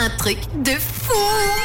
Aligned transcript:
un 0.00 0.10
truc 0.18 0.38
de 0.62 0.76
fou 0.78 1.57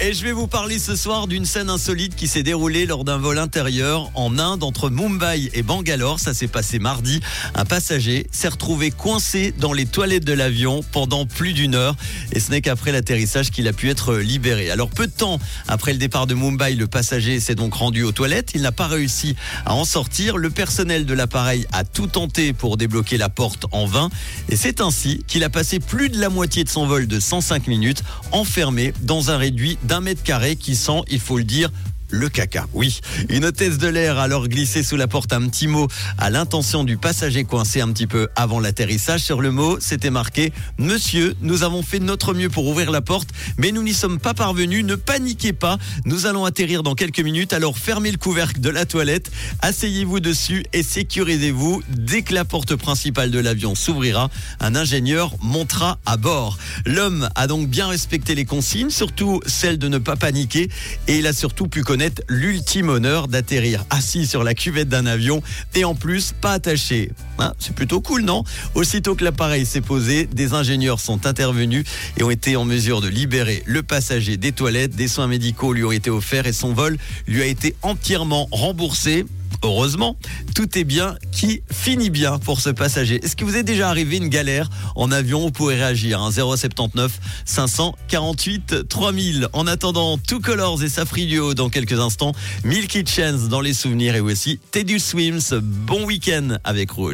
Et 0.00 0.12
je 0.14 0.22
vais 0.22 0.30
vous 0.30 0.46
parler 0.46 0.78
ce 0.78 0.94
soir 0.94 1.26
d'une 1.26 1.44
scène 1.44 1.68
insolite 1.68 2.14
qui 2.14 2.28
s'est 2.28 2.44
déroulée 2.44 2.86
lors 2.86 3.02
d'un 3.02 3.18
vol 3.18 3.38
intérieur 3.38 4.08
en 4.14 4.38
Inde 4.38 4.62
entre 4.62 4.88
Mumbai 4.88 5.50
et 5.52 5.62
Bangalore. 5.62 6.20
Ça 6.20 6.32
s'est 6.32 6.46
passé 6.46 6.78
mardi. 6.78 7.20
Un 7.54 7.64
passager 7.64 8.28
s'est 8.30 8.48
retrouvé 8.48 8.92
coincé 8.92 9.52
dans 9.58 9.72
les 9.72 9.86
toilettes 9.86 10.24
de 10.24 10.32
l'avion 10.32 10.84
pendant 10.92 11.26
plus 11.26 11.54
d'une 11.54 11.74
heure. 11.74 11.96
Et 12.32 12.38
ce 12.38 12.52
n'est 12.52 12.60
qu'après 12.60 12.92
l'atterrissage 12.92 13.50
qu'il 13.50 13.66
a 13.66 13.72
pu 13.72 13.90
être 13.90 14.14
libéré. 14.14 14.70
Alors 14.70 14.90
peu 14.90 15.08
de 15.08 15.12
temps 15.12 15.40
après 15.66 15.92
le 15.92 15.98
départ 15.98 16.28
de 16.28 16.34
Mumbai, 16.34 16.74
le 16.74 16.86
passager 16.86 17.40
s'est 17.40 17.56
donc 17.56 17.74
rendu 17.74 18.04
aux 18.04 18.12
toilettes. 18.12 18.52
Il 18.54 18.62
n'a 18.62 18.72
pas 18.72 18.86
réussi 18.86 19.34
à 19.66 19.74
en 19.74 19.84
sortir. 19.84 20.36
Le 20.36 20.50
personnel 20.50 21.04
de 21.04 21.14
l'appareil 21.14 21.66
a 21.72 21.82
tout 21.82 22.06
tenté 22.06 22.52
pour 22.52 22.76
débloquer 22.76 23.18
la 23.18 23.28
porte 23.28 23.66
en 23.72 23.86
vain. 23.86 24.08
Et 24.48 24.56
c'est 24.56 24.80
ainsi 24.80 25.24
qu'il 25.26 25.42
a 25.42 25.50
passé 25.50 25.80
plus 25.80 26.10
de 26.10 26.20
la 26.20 26.28
moitié 26.28 26.62
de 26.62 26.68
son 26.68 26.86
vol 26.86 27.08
de 27.08 27.18
105 27.18 27.66
minutes 27.66 28.04
enfermé 28.30 28.92
dans 29.02 29.30
un 29.30 29.36
réduit 29.36 29.78
d'un 29.82 30.00
mètre 30.00 30.22
carré 30.22 30.56
qui 30.56 30.76
sent, 30.76 31.02
il 31.08 31.20
faut 31.20 31.38
le 31.38 31.44
dire, 31.44 31.70
le 32.10 32.28
caca. 32.28 32.66
Oui, 32.72 33.00
une 33.28 33.44
hôtesse 33.44 33.78
de 33.78 33.88
l'air 33.88 34.18
a 34.18 34.30
alors 34.30 34.48
glissé 34.48 34.82
sous 34.82 34.96
la 34.96 35.08
porte 35.08 35.32
un 35.32 35.48
petit 35.48 35.66
mot 35.66 35.88
à 36.18 36.30
l'intention 36.30 36.84
du 36.84 36.96
passager 36.96 37.44
coincé 37.44 37.80
un 37.80 37.88
petit 37.88 38.06
peu 38.06 38.28
avant 38.36 38.60
l'atterrissage. 38.60 39.20
Sur 39.20 39.40
le 39.40 39.50
mot, 39.50 39.78
c'était 39.80 40.10
marqué 40.10 40.52
Monsieur, 40.78 41.34
nous 41.40 41.62
avons 41.62 41.82
fait 41.82 41.98
notre 41.98 42.34
mieux 42.34 42.48
pour 42.48 42.66
ouvrir 42.66 42.90
la 42.90 43.00
porte, 43.00 43.28
mais 43.58 43.72
nous 43.72 43.82
n'y 43.82 43.94
sommes 43.94 44.18
pas 44.18 44.34
parvenus. 44.34 44.84
Ne 44.84 44.94
paniquez 44.94 45.52
pas, 45.52 45.78
nous 46.04 46.26
allons 46.26 46.44
atterrir 46.44 46.82
dans 46.82 46.94
quelques 46.94 47.20
minutes. 47.20 47.52
Alors 47.52 47.78
fermez 47.78 48.10
le 48.10 48.18
couvercle 48.18 48.60
de 48.60 48.70
la 48.70 48.86
toilette, 48.86 49.30
asseyez-vous 49.62 50.20
dessus 50.20 50.64
et 50.72 50.82
sécurisez-vous. 50.82 51.82
Dès 51.88 52.22
que 52.22 52.34
la 52.34 52.44
porte 52.44 52.76
principale 52.76 53.30
de 53.30 53.38
l'avion 53.38 53.74
s'ouvrira, 53.74 54.30
un 54.60 54.74
ingénieur 54.74 55.34
montera 55.42 55.98
à 56.06 56.16
bord. 56.16 56.58
L'homme 56.86 57.28
a 57.34 57.46
donc 57.46 57.68
bien 57.68 57.88
respecté 57.88 58.34
les 58.34 58.44
consignes, 58.44 58.90
surtout 58.90 59.40
celle 59.46 59.78
de 59.78 59.88
ne 59.88 59.98
pas 59.98 60.16
paniquer, 60.16 60.68
et 61.08 61.18
il 61.18 61.26
a 61.26 61.32
surtout 61.32 61.66
pu 61.66 61.82
connaître 61.82 61.99
l'ultime 62.28 62.88
honneur 62.88 63.28
d'atterrir 63.28 63.84
assis 63.90 64.26
sur 64.26 64.44
la 64.44 64.54
cuvette 64.54 64.88
d'un 64.88 65.06
avion 65.06 65.42
et 65.74 65.84
en 65.84 65.94
plus 65.94 66.32
pas 66.40 66.52
attaché. 66.52 67.10
Hein, 67.38 67.52
c'est 67.58 67.74
plutôt 67.74 68.00
cool, 68.00 68.22
non? 68.22 68.44
Aussitôt 68.74 69.14
que 69.14 69.24
l'appareil 69.24 69.66
s'est 69.66 69.80
posé, 69.80 70.26
des 70.26 70.54
ingénieurs 70.54 71.00
sont 71.00 71.26
intervenus 71.26 71.84
et 72.16 72.22
ont 72.22 72.30
été 72.30 72.56
en 72.56 72.64
mesure 72.64 73.00
de 73.00 73.08
libérer 73.08 73.62
le 73.66 73.82
passager 73.82 74.36
des 74.36 74.52
toilettes. 74.52 74.96
Des 74.96 75.08
soins 75.08 75.26
médicaux 75.26 75.72
lui 75.72 75.84
ont 75.84 75.92
été 75.92 76.10
offerts 76.10 76.46
et 76.46 76.52
son 76.52 76.72
vol 76.72 76.96
lui 77.26 77.42
a 77.42 77.46
été 77.46 77.74
entièrement 77.82 78.48
remboursé. 78.50 79.24
Heureusement, 79.62 80.16
tout 80.54 80.78
est 80.78 80.84
bien 80.84 81.16
qui 81.32 81.62
finit 81.70 82.10
bien 82.10 82.38
pour 82.38 82.60
ce 82.60 82.70
passager. 82.70 83.22
Est-ce 83.22 83.36
que 83.36 83.44
vous 83.44 83.56
est 83.56 83.62
déjà 83.62 83.90
arrivé 83.90 84.16
une 84.16 84.28
galère 84.28 84.70
en 84.96 85.12
avion? 85.12 85.40
Vous 85.40 85.50
pourrez 85.50 85.76
réagir. 85.76 86.20
Hein, 86.20 86.30
079 86.32 87.20
548 87.44 88.88
3000. 88.88 89.48
En 89.52 89.66
attendant, 89.66 90.16
Two 90.16 90.40
Colors 90.40 90.82
et 90.82 90.88
Safrilio 90.88 91.54
dans 91.54 91.68
quelques 91.68 92.00
instants. 92.00 92.32
Milky 92.64 93.04
Chance 93.06 93.48
dans 93.48 93.60
les 93.60 93.74
souvenirs 93.74 94.14
et 94.14 94.20
aussi 94.20 94.58
Teddy 94.70 94.98
Swims. 94.98 95.60
Bon 95.60 96.04
week-end 96.04 96.56
avec 96.64 96.90
Rouge. 96.92 97.08